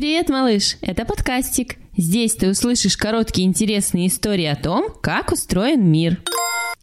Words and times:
Привет, 0.00 0.30
малыш! 0.30 0.78
Это 0.80 1.04
подкастик. 1.04 1.76
Здесь 1.94 2.32
ты 2.32 2.48
услышишь 2.48 2.96
короткие 2.96 3.46
интересные 3.46 4.06
истории 4.06 4.46
о 4.46 4.56
том, 4.56 4.94
как 5.02 5.30
устроен 5.30 5.84
мир. 5.84 6.22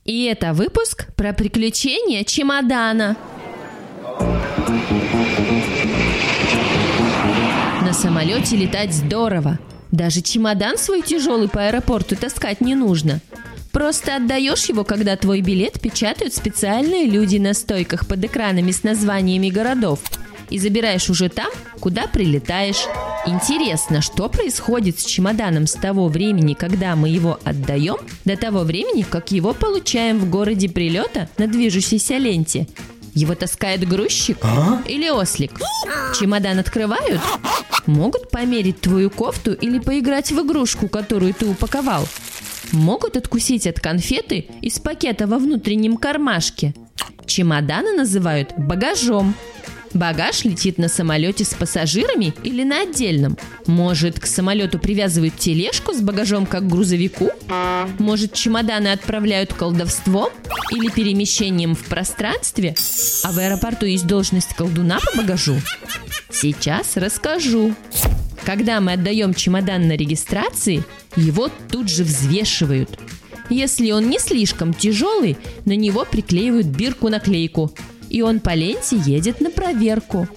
И 0.06 0.26
это 0.26 0.54
выпуск 0.54 1.08
про 1.16 1.34
приключения 1.34 2.24
чемодана. 2.24 3.18
На 7.82 7.92
самолете 7.92 8.56
летать 8.56 8.94
здорово. 8.94 9.58
Даже 9.92 10.22
чемодан 10.22 10.78
свой 10.78 11.02
тяжелый 11.02 11.50
по 11.50 11.66
аэропорту 11.66 12.16
таскать 12.16 12.62
не 12.62 12.76
нужно. 12.76 13.22
Просто 13.72 14.18
отдаешь 14.18 14.66
его, 14.66 14.84
когда 14.84 15.16
твой 15.18 15.42
билет 15.42 15.82
печатают 15.82 16.36
специальные 16.36 17.08
люди 17.08 17.38
на 17.38 17.56
стойках 17.56 18.08
под 18.08 18.24
экранами 18.24 18.70
с 18.70 18.84
названиями 18.84 19.50
городов. 19.50 20.02
И 20.52 20.60
забираешь 20.60 21.10
уже 21.10 21.30
там, 21.30 21.50
куда 21.80 22.08
прилетаешь. 22.08 22.86
Интересно, 23.28 24.02
что 24.02 24.30
происходит 24.30 25.00
с 25.00 25.06
чемоданом 25.06 25.68
с 25.68 25.74
того 25.74 26.08
времени, 26.08 26.54
когда 26.54 26.96
мы 26.96 27.10
его 27.10 27.40
отдаем, 27.44 27.98
до 28.24 28.38
того 28.38 28.60
времени, 28.60 29.04
как 29.04 29.32
его 29.32 29.54
получаем 29.54 30.18
в 30.18 30.30
городе 30.30 30.70
прилета 30.70 31.30
на 31.38 31.48
движущейся 31.48 32.18
ленте. 32.18 32.68
Его 33.14 33.36
таскает 33.36 33.86
грузчик 33.88 34.38
А? 34.44 34.82
или 34.88 35.10
ослик? 35.10 35.60
Чемодан 36.18 36.60
открывают? 36.60 37.20
Могут 37.86 38.30
померить 38.30 38.80
твою 38.80 39.10
кофту 39.10 39.54
или 39.54 39.80
поиграть 39.80 40.32
в 40.32 40.40
игрушку, 40.46 40.88
которую 40.88 41.34
ты 41.34 41.48
упаковал? 41.48 42.08
Могут 42.72 43.18
откусить 43.18 43.68
от 43.68 43.80
конфеты 43.80 44.48
из 44.62 44.80
пакета 44.80 45.28
во 45.28 45.38
внутреннем 45.38 45.98
кармашке? 45.98 46.74
Чемоданы 47.26 47.94
называют 47.94 48.54
багажом. 48.58 49.36
Багаж 49.94 50.44
летит 50.44 50.78
на 50.78 50.88
самолете 50.88 51.44
с 51.44 51.54
пассажирами 51.54 52.34
или 52.44 52.64
на 52.64 52.82
отдельном? 52.82 53.38
Может, 53.66 54.20
к 54.20 54.26
самолету 54.26 54.80
привязывают 54.80 55.38
тележку 55.38 55.94
с 55.94 56.02
багажом, 56.02 56.46
как 56.46 56.64
к 56.64 56.68
грузовику? 56.68 57.32
Может, 58.00 58.34
чемоданы 58.34 58.90
отправляют 58.90 59.54
колдовством 59.54 60.30
или 60.72 60.90
перемещением 60.90 61.76
в 61.76 61.84
пространстве? 61.86 62.76
А 63.24 63.32
в 63.32 63.38
аэропорту 63.38 63.86
есть 63.86 64.08
должность 64.08 64.54
колдуна 64.56 65.00
по 65.00 65.18
багажу? 65.22 65.56
Сейчас 66.30 66.98
расскажу. 66.98 67.74
Когда 68.46 68.80
мы 68.80 68.94
отдаем 68.94 69.34
чемодан 69.34 69.88
на 69.88 69.94
регистрации, 69.94 70.84
его 71.16 71.50
тут 71.72 71.90
же 71.90 72.04
взвешивают. 72.04 73.00
Если 73.50 73.92
он 73.92 74.10
не 74.10 74.20
слишком 74.20 74.74
тяжелый, 74.74 75.38
на 75.66 75.76
него 75.76 76.06
приклеивают 76.06 76.68
бирку-наклейку, 76.68 77.74
и 78.10 78.22
он 78.22 78.40
по 78.40 78.54
ленте 78.54 78.98
едет 78.98 79.42
на 79.42 79.50
проверку. 79.50 80.28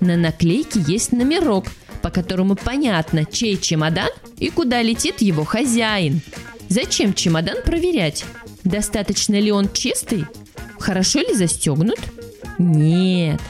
На 0.00 0.16
наклейке 0.16 0.80
есть 0.86 1.12
номерок, 1.12 1.66
по 2.02 2.10
которому 2.10 2.56
понятно, 2.56 3.24
чей 3.24 3.56
чемодан 3.56 4.10
и 4.38 4.50
куда 4.50 4.82
летит 4.82 5.20
его 5.20 5.44
хозяин. 5.44 6.20
Зачем 6.68 7.14
чемодан 7.14 7.62
проверять? 7.64 8.24
Достаточно 8.64 9.38
ли 9.40 9.50
он 9.50 9.70
чистый? 9.72 10.26
Хорошо 10.78 11.20
ли 11.20 11.34
застегнут? 11.34 11.98
Нет. 12.58 13.40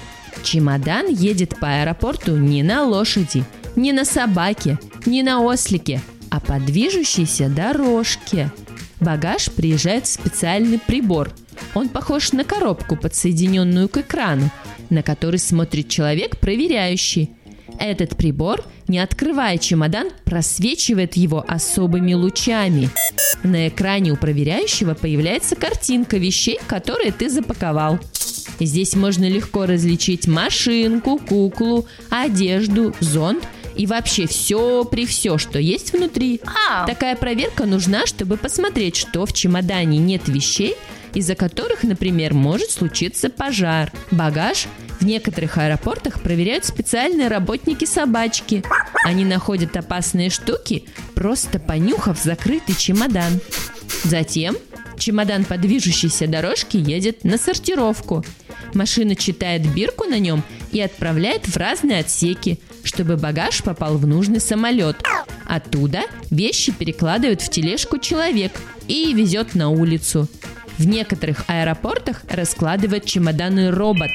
Чемодан 0.43 1.09
едет 1.09 1.59
по 1.59 1.81
аэропорту 1.81 2.37
не 2.37 2.63
на 2.63 2.85
лошади, 2.85 3.45
не 3.77 3.93
на 3.93 4.05
собаке, 4.05 4.79
не 5.05 5.23
на 5.23 5.41
ослике, 5.41 6.01
а 6.31 6.41
по 6.41 6.59
движущейся 6.59 7.49
дорожке. 7.49 8.51
Багаж 9.01 9.51
приезжает 9.51 10.07
в 10.07 10.13
специальный 10.13 10.79
прибор. 10.79 11.33
Он 11.75 11.89
похож 11.89 12.33
на 12.33 12.45
коробку, 12.45 12.97
подсоединенную 12.97 13.89
к 13.89 13.99
экрану, 13.99 14.51
на 14.91 15.03
который 15.03 15.39
смотрит 15.39 15.89
человек, 15.89 16.39
проверяющий. 16.39 17.31
Этот 17.79 18.17
прибор, 18.17 18.65
не 18.89 18.99
открывая 18.99 19.59
чемодан, 19.59 20.09
просвечивает 20.25 21.17
его 21.17 21.45
особыми 21.47 22.15
лучами. 22.15 22.91
На 23.43 23.69
экране 23.69 24.13
у 24.13 24.17
проверяющего 24.17 24.95
появляется 24.95 25.55
картинка 25.55 26.17
вещей, 26.17 26.59
которые 26.67 27.13
ты 27.13 27.29
запаковал. 27.29 28.01
Здесь 28.59 28.97
можно 28.97 29.29
легко 29.29 29.67
различить 29.67 30.27
машинку, 30.27 31.19
куклу, 31.19 31.87
одежду, 32.11 32.95
зонт 32.99 33.45
и 33.77 33.87
вообще 33.87 34.27
все 34.27 34.85
при 34.85 35.07
все, 35.07 35.39
что 35.39 35.61
есть 35.61 35.93
внутри. 35.93 36.41
Такая 36.87 37.15
проверка 37.15 37.65
нужна, 37.65 38.07
чтобы 38.07 38.37
посмотреть, 38.37 38.97
что 38.97 39.25
в 39.25 39.33
чемодане 39.33 39.99
нет 39.99 40.27
вещей, 40.27 40.75
из-за 41.15 41.35
которых, 41.35 41.83
например, 41.83 42.35
может 42.35 42.71
случиться 42.71 43.31
пожар. 43.31 43.93
Багаж 44.11 44.67
в 45.01 45.05
некоторых 45.05 45.59
аэропортах 45.59 46.21
проверяют 46.21 46.65
специальные 46.65 47.29
работники 47.29 47.85
собачки. 47.85 48.65
Они 49.05 49.25
находят 49.25 49.77
опасные 49.77 50.31
штуки, 50.31 50.85
просто 51.15 51.59
понюхав 51.59 52.21
закрытый 52.21 52.75
чемодан. 52.75 53.41
Затем 54.05 54.57
чемодан 54.99 55.45
по 55.45 55.57
движущейся 55.57 56.27
дорожке 56.27 56.79
едет 56.79 57.25
на 57.25 57.39
сортировку. 57.39 58.25
Машина 58.75 59.17
читает 59.17 59.67
бирку 59.73 60.05
на 60.05 60.19
нем 60.19 60.43
и 60.73 60.81
отправляет 60.81 61.47
в 61.47 61.57
разные 61.57 62.01
отсеки, 62.01 62.59
чтобы 62.83 63.17
багаж 63.17 63.63
попал 63.63 63.97
в 63.97 64.07
нужный 64.07 64.41
самолет. 64.41 64.97
Оттуда 65.47 66.03
вещи 66.31 66.73
перекладывают 66.73 67.41
в 67.41 67.49
тележку 67.49 67.99
человек 67.99 68.53
и 68.87 69.13
везет 69.15 69.55
на 69.55 69.71
улицу. 69.71 70.29
В 70.79 70.87
некоторых 70.87 71.45
аэропортах 71.49 72.23
раскладывает 72.29 73.05
чемоданы 73.05 73.73
робот. 73.73 74.11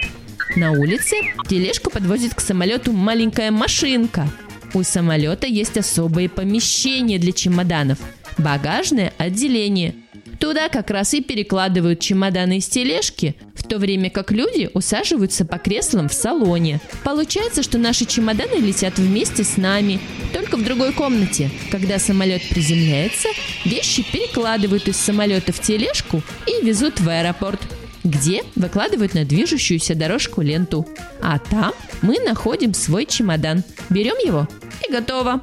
На 0.56 0.72
улице 0.72 1.18
тележку 1.50 1.90
подвозит 1.90 2.34
к 2.34 2.40
самолету 2.40 2.94
маленькая 2.94 3.51
машинка. 3.51 4.28
У 4.74 4.81
самолета 4.84 5.46
есть 5.46 5.78
особые 5.78 6.29
помещения 6.29 7.19
для 7.19 7.34
чемоданов. 7.34 8.00
Багажное 8.38 9.13
отделение. 9.18 9.96
Туда 10.40 10.69
как 10.69 10.90
раз 10.90 11.13
и 11.13 11.22
перекладывают 11.22 12.00
чемоданы 12.00 12.57
из 12.57 12.68
тележки, 12.68 13.35
то 13.74 13.80
время 13.80 14.12
как 14.12 14.32
люди 14.32 14.70
усаживаются 14.76 15.46
по 15.46 15.58
креслам 15.58 16.08
в 16.08 16.14
салоне. 16.14 16.80
Получается, 17.04 17.64
что 17.64 17.80
наши 17.80 18.06
чемоданы 18.06 18.60
летят 18.60 19.00
вместе 19.00 19.44
с 19.44 19.58
нами, 19.58 20.00
только 20.32 20.58
в 20.58 20.64
другой 20.64 20.94
комнате. 20.94 21.50
Когда 21.72 21.98
самолет 21.98 22.48
приземляется, 22.50 23.30
вещи 23.66 24.06
перекладывают 24.12 24.88
из 24.88 24.98
самолета 24.98 25.54
в 25.54 25.60
тележку 25.60 26.22
и 26.46 26.64
везут 26.64 27.00
в 27.00 27.10
аэропорт, 27.10 27.62
где 28.04 28.44
выкладывают 28.56 29.16
на 29.16 29.26
движущуюся 29.26 29.96
дорожку 29.96 30.42
ленту. 30.42 30.88
А 31.20 31.40
там 31.40 31.74
мы 32.04 32.20
находим 32.20 32.76
свой 32.76 33.08
чемодан, 33.08 33.64
берем 33.90 34.18
его 34.24 34.48
и 34.88 34.92
готово. 34.92 35.42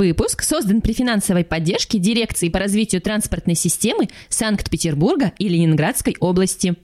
Выпуск 0.00 0.44
создан 0.44 0.80
при 0.80 0.94
финансовой 0.94 1.44
поддержке 1.44 1.98
Дирекции 1.98 2.48
по 2.48 2.58
развитию 2.58 3.02
транспортной 3.02 3.54
системы 3.54 4.08
Санкт-Петербурга 4.30 5.32
и 5.38 5.46
Ленинградской 5.46 6.16
области. 6.20 6.74